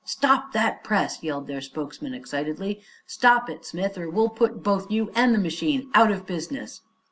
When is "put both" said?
4.29-4.89